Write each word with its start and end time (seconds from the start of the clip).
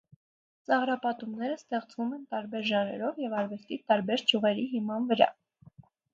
Ծաղրապատումները 0.69 1.57
ստեղծվում 1.59 2.15
են 2.17 2.23
տարբեր 2.33 2.65
ժանրերով 2.71 3.21
և 3.25 3.37
արվեստի 3.43 3.79
տարբեր 3.93 4.27
ճյուղերի 4.33 4.67
հիման 4.75 5.09
վրա։ 5.15 5.31